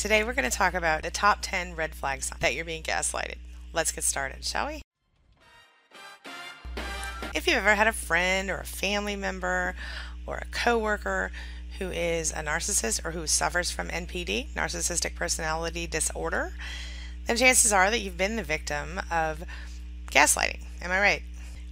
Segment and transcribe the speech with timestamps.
[0.00, 3.34] Today we're going to talk about the top 10 red flags that you're being gaslighted.
[3.74, 4.80] Let's get started, shall we?
[7.34, 9.74] If you've ever had a friend or a family member
[10.26, 11.32] or a coworker
[11.78, 16.54] who is a narcissist or who suffers from NPD, narcissistic personality disorder,
[17.26, 19.44] then chances are that you've been the victim of
[20.10, 20.62] gaslighting.
[20.80, 21.22] Am I right?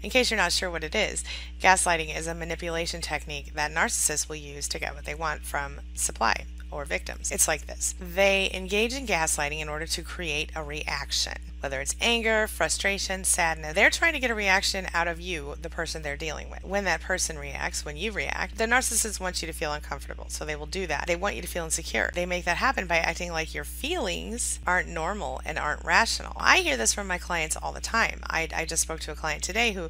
[0.03, 1.25] In case you're not sure what it is,
[1.63, 5.81] gaslighting is a manipulation technique that narcissists will use to get what they want from
[5.95, 7.31] supply or victims.
[7.31, 11.97] It's like this they engage in gaslighting in order to create a reaction, whether it's
[12.01, 13.75] anger, frustration, sadness.
[13.75, 16.65] They're trying to get a reaction out of you, the person they're dealing with.
[16.65, 20.45] When that person reacts, when you react, the narcissist wants you to feel uncomfortable, so
[20.45, 21.07] they will do that.
[21.07, 22.11] They want you to feel insecure.
[22.15, 26.33] They make that happen by acting like your feelings aren't normal and aren't rational.
[26.37, 28.21] I hear this from my clients all the time.
[28.27, 29.89] I, I just spoke to a client today who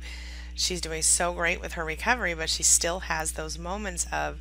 [0.54, 4.38] she's doing so great with her recovery, but she still has those moments of,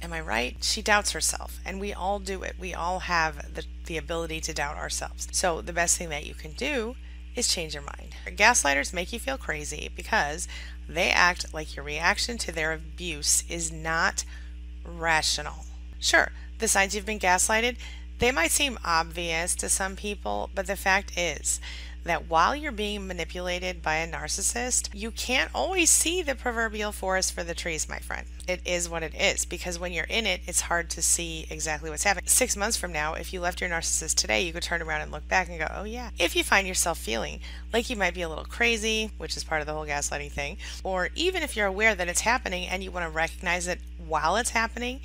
[0.00, 0.56] Am I right?
[0.62, 2.54] She doubts herself, and we all do it.
[2.58, 5.28] We all have the, the ability to doubt ourselves.
[5.32, 6.94] So, the best thing that you can do
[7.34, 8.14] is change your mind.
[8.26, 10.46] Gaslighters make you feel crazy because
[10.88, 14.24] they act like your reaction to their abuse is not
[14.84, 15.64] rational.
[15.98, 17.76] Sure, the signs you've been gaslighted,
[18.18, 21.60] they might seem obvious to some people, but the fact is,
[22.04, 27.32] that while you're being manipulated by a narcissist, you can't always see the proverbial forest
[27.32, 28.26] for the trees, my friend.
[28.46, 31.90] It is what it is because when you're in it, it's hard to see exactly
[31.90, 32.28] what's happening.
[32.28, 35.12] Six months from now, if you left your narcissist today, you could turn around and
[35.12, 36.10] look back and go, oh, yeah.
[36.18, 37.40] If you find yourself feeling
[37.72, 40.56] like you might be a little crazy, which is part of the whole gaslighting thing,
[40.82, 44.36] or even if you're aware that it's happening and you want to recognize it while
[44.36, 45.00] it's happening,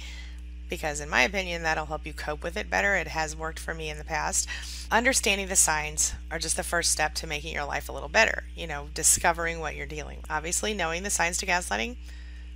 [0.73, 2.95] because, in my opinion, that'll help you cope with it better.
[2.95, 4.49] It has worked for me in the past.
[4.89, 8.45] Understanding the signs are just the first step to making your life a little better.
[8.55, 10.21] You know, discovering what you're dealing.
[10.31, 11.95] Obviously, knowing the signs to gaslighting,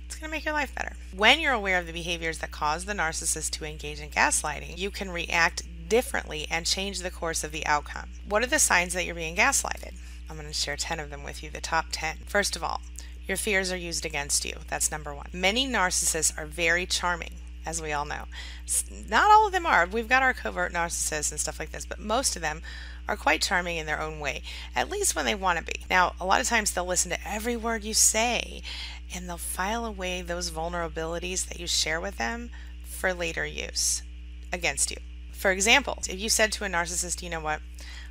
[0.04, 0.96] it's going to make your life better.
[1.14, 4.90] When you're aware of the behaviors that cause the narcissist to engage in gaslighting, you
[4.90, 8.08] can react differently and change the course of the outcome.
[8.28, 9.94] What are the signs that you're being gaslighted?
[10.28, 12.16] I'm going to share 10 of them with you, the top 10.
[12.26, 12.80] First of all,
[13.28, 14.54] your fears are used against you.
[14.66, 15.28] That's number one.
[15.32, 17.34] Many narcissists are very charming
[17.68, 18.24] as we all know.
[19.10, 19.86] Not all of them are.
[19.86, 22.62] We've got our covert narcissists and stuff like this, but most of them
[23.06, 24.42] are quite charming in their own way,
[24.74, 25.84] at least when they want to be.
[25.90, 28.62] Now, a lot of times they'll listen to every word you say
[29.14, 32.50] and they'll file away those vulnerabilities that you share with them
[32.84, 34.02] for later use
[34.50, 34.96] against you.
[35.32, 37.60] For example, if you said to a narcissist, you know what,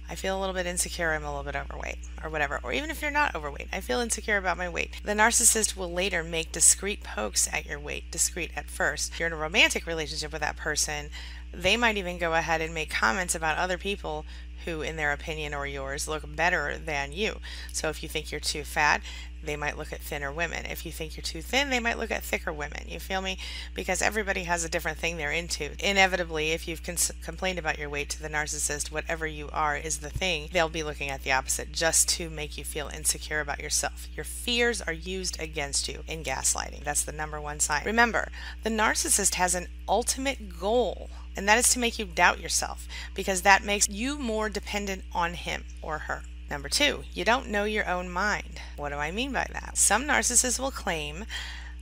[0.10, 2.60] I feel a little bit insecure, I'm a little bit overweight, or whatever.
[2.64, 5.02] Or even if you're not overweight, I feel insecure about my weight.
[5.04, 9.12] The narcissist will later make discreet pokes at your weight, discreet at first.
[9.12, 11.10] If you're in a romantic relationship with that person,
[11.54, 14.26] they might even go ahead and make comments about other people
[14.68, 17.38] who, in their opinion or yours, look better than you.
[17.72, 19.02] So if you think you're too fat,
[19.42, 20.66] they might look at thinner women.
[20.66, 22.84] If you think you're too thin, they might look at thicker women.
[22.88, 23.38] You feel me?
[23.74, 25.70] Because everybody has a different thing they're into.
[25.80, 30.10] Inevitably, if you've complained about your weight to the narcissist, whatever you are is the
[30.10, 34.08] thing, they'll be looking at the opposite just to make you feel insecure about yourself.
[34.16, 36.84] Your fears are used against you in gaslighting.
[36.84, 37.84] That's the number one sign.
[37.86, 38.30] Remember,
[38.64, 43.44] the narcissist has an ultimate goal and that is to make you doubt yourself because
[43.44, 46.24] that makes you more dependent on him or her.
[46.50, 48.60] Number two, you don't know your own mind.
[48.76, 49.78] What do I mean by that?
[49.78, 51.26] Some narcissists will claim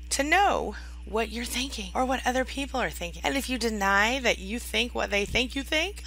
[0.10, 3.22] to know what you're thinking or what other people are thinking.
[3.24, 6.04] And if you deny that you think what they think you think,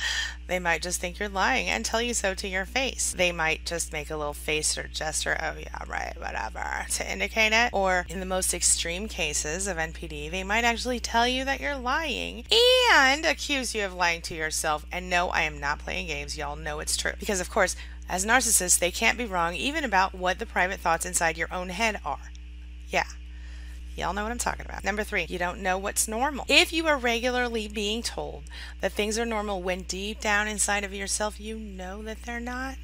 [0.49, 3.15] they might just think you're lying and tell you so to your face.
[3.17, 7.53] They might just make a little face or gesture, oh yeah, right, whatever, to indicate
[7.53, 7.71] it.
[7.73, 11.77] Or in the most extreme cases of NPD, they might actually tell you that you're
[11.77, 12.45] lying
[12.93, 14.85] and accuse you of lying to yourself.
[14.91, 16.37] And no, I am not playing games.
[16.37, 17.13] Y'all know it's true.
[17.19, 17.77] Because, of course,
[18.09, 21.69] as narcissists, they can't be wrong even about what the private thoughts inside your own
[21.69, 22.33] head are.
[22.89, 23.05] Yeah,
[23.99, 24.85] Y'all know what I'm talking about.
[24.85, 26.45] Number three, you don't know what's normal.
[26.49, 28.45] If you are regularly being told
[28.81, 32.77] that things are normal when deep down inside of yourself you know that they're not,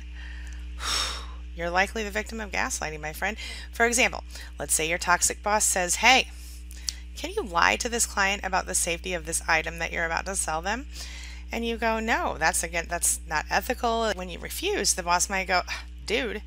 [1.57, 3.37] you're likely the victim of gaslighting, my friend.
[3.73, 4.25] For example,
[4.59, 6.31] let's say your toxic boss says, Hey,
[7.15, 10.27] can you lie to this client about the safety of this item that you're about
[10.27, 10.87] to sell them?
[11.53, 14.11] And you go, No, that's again, that's not ethical.
[14.15, 15.63] When you refuse, the boss might go,
[16.07, 16.43] Dude,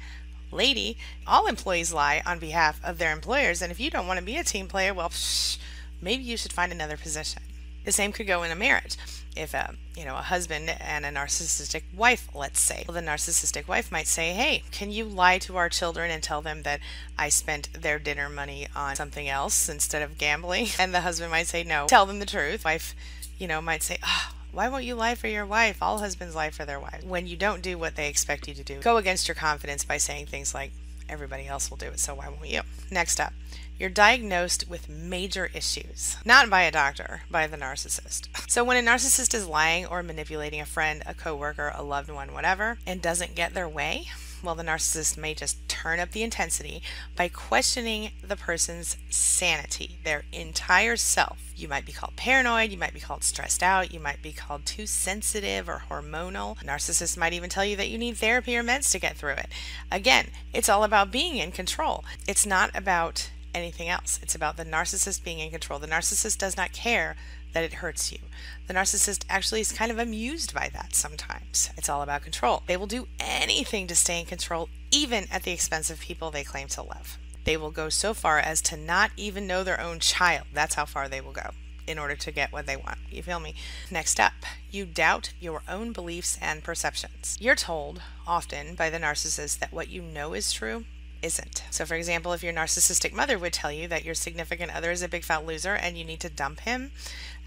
[0.52, 4.26] lady, all employees lie on behalf of their employers, and if you don't want to
[4.26, 5.58] be a team player, well, psh,
[6.02, 7.42] maybe you should find another position.
[7.86, 8.98] The same could go in a marriage.
[9.36, 13.68] If a you know a husband and a narcissistic wife, let's say, well, the narcissistic
[13.68, 16.82] wife might say, "Hey, can you lie to our children and tell them that
[17.18, 21.48] I spent their dinner money on something else instead of gambling?" And the husband might
[21.48, 22.96] say, "No, tell them the truth." Wife,
[23.38, 25.83] you know, might say, "Oh, why won't you lie for your wife?
[25.83, 27.06] All husbands lie for their wives.
[27.06, 29.98] When you don't do what they expect you to do, go against your confidence by
[29.98, 30.71] saying things like,
[31.07, 32.62] everybody else will do it, so why won't you?
[32.89, 33.33] Next up,
[33.77, 36.18] you're diagnosed with major issues.
[36.25, 38.30] Not by a doctor, by the narcissist.
[38.50, 42.33] So when a narcissist is lying or manipulating a friend, a coworker, a loved one,
[42.33, 44.07] whatever, and doesn't get their way,
[44.44, 46.81] well, the narcissist may just turn up the intensity
[47.16, 51.51] by questioning the person's sanity, their entire self.
[51.56, 54.66] You might be called paranoid, you might be called stressed out, you might be called
[54.66, 56.62] too sensitive or hormonal.
[56.62, 59.34] A narcissist might even tell you that you need therapy or meds to get through
[59.34, 59.50] it.
[59.92, 62.06] Again, it's all about being in control.
[62.28, 64.19] It's not about anything else.
[64.22, 65.80] It's about the narcissist being in control.
[65.80, 67.16] The narcissist does not care
[67.57, 68.19] that it hurts you.
[68.68, 71.71] The narcissist actually is kind of amused by that sometimes.
[71.75, 72.62] It's all about control.
[72.68, 76.44] They will do anything to stay in control, even at the expense of people they
[76.44, 77.18] claim to love.
[77.45, 80.45] They will go so far as to not even know their own child.
[80.54, 81.50] That's how far they will go
[81.88, 83.00] in order to get what they want.
[83.09, 83.56] You feel me?
[83.89, 84.33] Next up,
[84.69, 87.38] you doubt your own beliefs and perceptions.
[87.39, 90.86] You're told often by the narcissist that what you know is true
[91.22, 91.64] isn't.
[91.72, 95.02] So, for example, if your narcissistic mother would tell you that your significant other is
[95.02, 96.92] a big fat loser and you need to dump him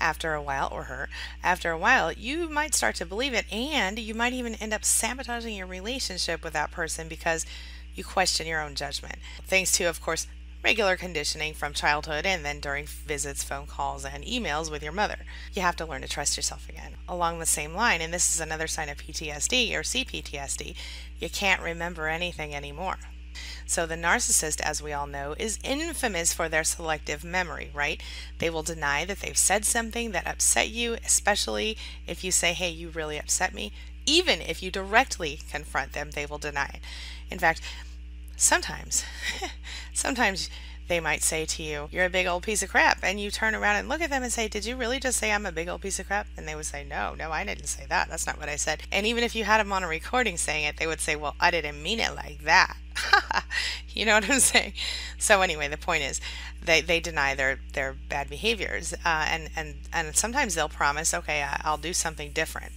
[0.00, 1.08] after a while, or her,
[1.42, 4.84] after a while, you might start to believe it and you might even end up
[4.84, 7.44] sabotaging your relationship with that person because
[7.94, 9.16] you question your own judgment.
[9.46, 10.26] Thanks to, of course,
[10.62, 15.18] regular conditioning from childhood and then during visits, phone calls, and emails with your mother.
[15.52, 16.94] You have to learn to trust yourself again.
[17.08, 20.74] Along the same line, and this is another sign of PTSD or CPTSD,
[21.18, 22.98] you can't remember anything anymore.
[23.66, 28.00] So the narcissist, as we all know, is infamous for their selective memory, right?
[28.38, 31.76] They will deny that they've said something that upset you, especially
[32.06, 33.72] if you say, hey, you really upset me.
[34.06, 36.80] Even if you directly confront them, they will deny it.
[37.30, 37.60] In fact,
[38.36, 39.04] sometimes,
[39.94, 40.50] sometimes
[40.90, 42.98] they might say to you, You're a big old piece of crap.
[43.02, 45.30] And you turn around and look at them and say, Did you really just say
[45.30, 46.26] I'm a big old piece of crap?
[46.36, 48.10] And they would say, No, no, I didn't say that.
[48.10, 48.82] That's not what I said.
[48.90, 51.36] And even if you had them on a recording saying it, they would say, Well,
[51.38, 52.76] I didn't mean it like that.
[53.88, 54.72] you know what I'm saying?
[55.16, 56.20] So anyway, the point is,
[56.60, 61.46] they, they deny their, their bad behaviors, uh, and and and sometimes they'll promise, okay,
[61.62, 62.72] I'll do something different,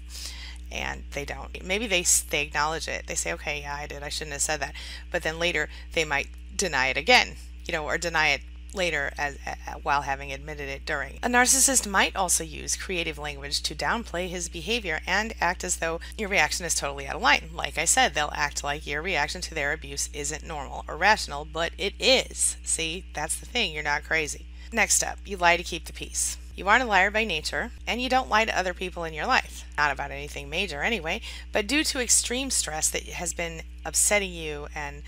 [0.71, 1.63] and they don't.
[1.63, 3.07] Maybe they they acknowledge it.
[3.07, 4.03] They say, okay, yeah, I did.
[4.03, 4.75] I shouldn't have said that.
[5.11, 8.41] But then later they might deny it again you know, or deny it
[8.73, 9.37] later as,
[9.83, 11.19] while having admitted it during.
[11.21, 15.99] A narcissist might also use creative language to downplay his behavior and act as though
[16.17, 17.49] your reaction is totally out of line.
[17.53, 21.45] Like I said, they'll act like your reaction to their abuse isn't normal or rational,
[21.45, 22.57] but it is.
[22.63, 24.45] See, that's the thing, you're not crazy.
[24.71, 26.37] Next up, you lie to keep the peace.
[26.55, 29.25] You aren't a liar by nature, and you don't lie to other people in your
[29.25, 29.65] life.
[29.75, 31.21] Not about anything major anyway,
[31.51, 35.01] but due to extreme stress that has been upsetting you and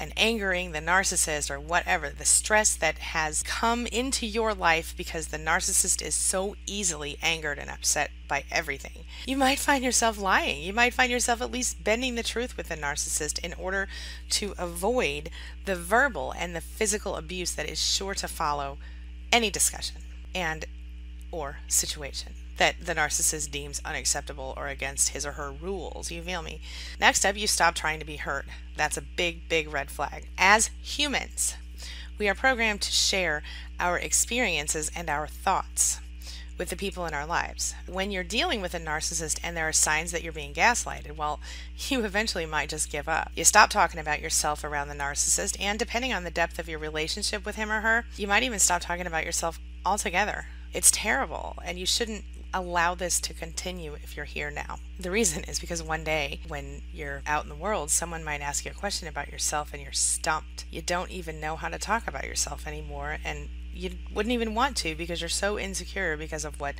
[0.00, 5.28] and angering the narcissist or whatever, the stress that has come into your life because
[5.28, 9.04] the narcissist is so easily angered and upset by everything.
[9.26, 10.62] You might find yourself lying.
[10.62, 13.88] You might find yourself at least bending the truth with the narcissist in order
[14.30, 15.28] to avoid
[15.66, 18.78] the verbal and the physical abuse that is sure to follow
[19.30, 19.96] any discussion
[20.34, 20.64] and
[21.30, 26.10] or situation that the narcissist deems unacceptable or against his or her rules.
[26.10, 26.60] You feel me?
[27.00, 28.44] Next up, you stop trying to be hurt.
[28.76, 30.28] That's a big, big red flag.
[30.36, 31.56] As humans,
[32.18, 33.42] we are programmed to share
[33.80, 36.00] our experiences and our thoughts
[36.58, 37.74] with the people in our lives.
[37.88, 41.40] When you're dealing with a narcissist and there are signs that you're being gaslighted, well,
[41.88, 43.32] you eventually might just give up.
[43.34, 46.78] You stop talking about yourself around the narcissist, and depending on the depth of your
[46.78, 50.48] relationship with him or her, you might even stop talking about yourself altogether.
[50.74, 54.78] It's terrible, and you shouldn't allow this to continue if you're here now.
[54.98, 58.64] The reason is because one day when you're out in the world, someone might ask
[58.64, 60.64] you a question about yourself and you're stumped.
[60.70, 64.76] You don't even know how to talk about yourself anymore and you wouldn't even want
[64.78, 66.74] to because you're so insecure because of what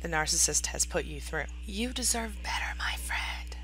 [0.00, 1.44] the narcissist has put you through.
[1.66, 3.56] You deserve better, my friend.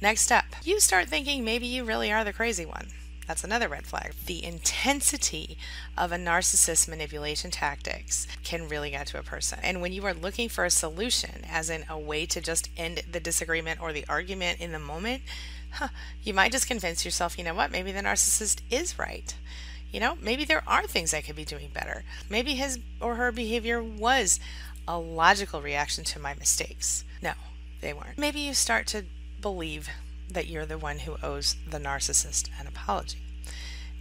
[0.00, 2.88] Next up, you start thinking maybe you really are the crazy one.
[3.30, 4.14] That's another red flag.
[4.26, 5.56] The intensity
[5.96, 9.60] of a narcissist manipulation tactics can really get to a person.
[9.62, 13.04] And when you are looking for a solution, as in a way to just end
[13.08, 15.22] the disagreement or the argument in the moment,
[15.70, 15.90] huh,
[16.24, 19.32] you might just convince yourself, you know what, maybe the narcissist is right.
[19.92, 22.02] You know, maybe there are things I could be doing better.
[22.28, 24.40] Maybe his or her behavior was
[24.88, 27.04] a logical reaction to my mistakes.
[27.22, 27.34] No,
[27.80, 28.18] they weren't.
[28.18, 29.04] Maybe you start to
[29.40, 29.88] believe
[30.30, 33.18] that you're the one who owes the narcissist an apology.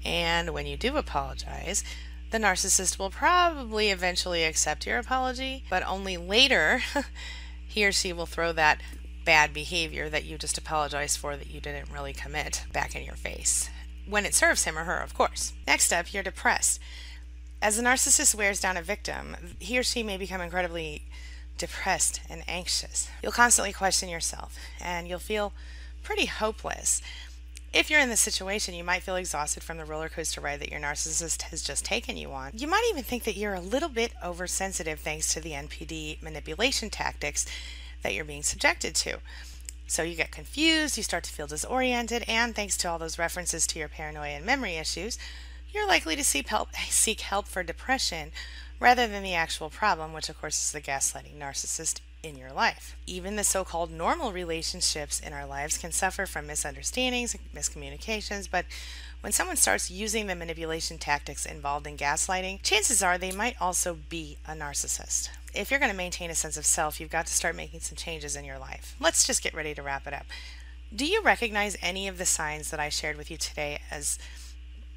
[0.05, 1.83] And when you do apologize,
[2.31, 6.81] the narcissist will probably eventually accept your apology, but only later
[7.67, 8.79] he or she will throw that
[9.25, 13.15] bad behavior that you just apologized for that you didn't really commit back in your
[13.15, 13.69] face.
[14.07, 15.53] When it serves him or her, of course.
[15.67, 16.79] Next up, you're depressed.
[17.61, 21.03] As the narcissist wears down a victim, he or she may become incredibly
[21.57, 23.09] depressed and anxious.
[23.21, 25.53] You'll constantly question yourself and you'll feel
[26.03, 27.01] pretty hopeless.
[27.71, 30.71] If you're in this situation, you might feel exhausted from the roller coaster ride that
[30.71, 32.51] your narcissist has just taken you on.
[32.55, 36.89] You might even think that you're a little bit oversensitive thanks to the NPD manipulation
[36.89, 37.45] tactics
[38.01, 39.19] that you're being subjected to.
[39.85, 43.67] So you get confused, you start to feel disoriented, and thanks to all those references
[43.67, 45.19] to your paranoia and memory issues,
[45.71, 48.31] you're likely to seek help, seek help for depression
[48.79, 52.95] rather than the actual problem, which of course is the gaslighting narcissist in your life.
[53.07, 58.49] Even the so called normal relationships in our lives can suffer from misunderstandings and miscommunications,
[58.49, 58.65] but
[59.21, 63.97] when someone starts using the manipulation tactics involved in gaslighting, chances are they might also
[64.09, 67.33] be a narcissist if you're going to maintain a sense of self, you've got to
[67.33, 68.95] start making some changes in your life.
[68.99, 70.25] Let's just get ready to wrap it up.
[70.95, 74.17] Do you recognize any of the signs that I shared with you today as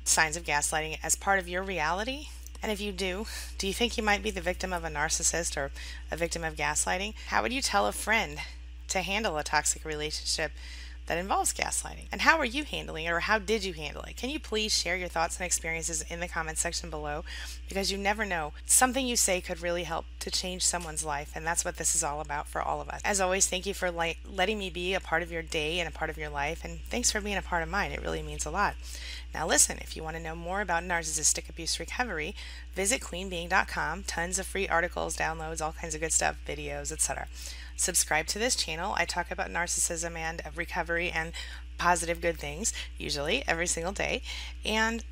[0.05, 2.29] signs of gaslighting as part of your reality?
[2.62, 3.26] And if you do,
[3.59, 5.73] do you think you might be the victim of a narcissist or
[6.11, 7.14] a victim of gaslighting?
[7.26, 8.38] How would you tell a friend
[8.88, 10.52] to handle a toxic relationship
[11.07, 12.07] that involves gaslighting.
[12.13, 14.17] And how are you handling it or how did you handle it?
[14.17, 17.25] Can you please share your thoughts and experiences in the comments section below?
[17.69, 18.53] Because you never know.
[18.67, 22.05] Something you say could really help to change someone's life, and that's what this is
[22.05, 23.01] all about for all of us.
[23.05, 25.89] As always, thank you for like letting me be a part of your day and
[25.89, 27.93] a part of your life, and thanks for being a part of mine.
[27.93, 28.75] It really means a lot.
[29.35, 32.35] Now, listen, if you want to know more about narcissistic abuse recovery,
[32.75, 34.05] visit queenbeeing.com.
[34.05, 37.27] Tons of free articles, downloads, all kinds of good stuff, videos, etc
[37.76, 38.95] subscribe to this channel.
[38.97, 41.33] I talk about narcissism and recovery and
[41.79, 44.23] positive good things, usually every single day.
[44.64, 45.05] And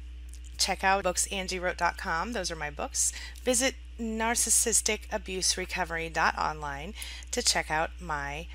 [0.59, 2.33] check out booksangiewrote.com.
[2.33, 3.13] Those are my books.
[3.43, 6.95] Visit narcissisticabuserecovery.online
[7.31, 8.47] to check out my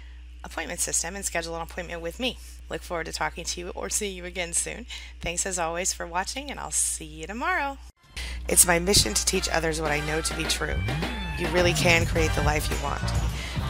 [0.43, 2.38] appointment system and schedule an appointment with me.
[2.69, 4.85] Look forward to talking to you or seeing you again soon.
[5.21, 7.77] Thanks as always for watching, and I'll see you tomorrow.
[8.47, 10.75] It's my mission to teach others what I know to be true.
[11.38, 13.01] You really can create the life you want.